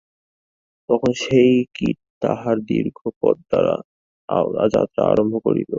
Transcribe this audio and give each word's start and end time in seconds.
তখন 0.89 1.11
সেই 1.23 1.53
কীট 1.75 1.97
তাহার 2.21 2.57
দীর্ঘ 2.69 2.99
পথ-যাত্রা 3.21 3.73
আরম্ভ 5.05 5.33
করিল। 5.45 5.69